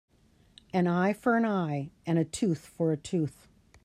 An 0.73 0.87
eye 0.87 1.13
for 1.13 1.37
an 1.37 1.45
eye 1.45 1.91
and 2.07 2.17
a 2.17 2.25
tooth 2.25 2.65
for 2.65 2.91
a 2.91 2.97
tooth. 2.97 3.47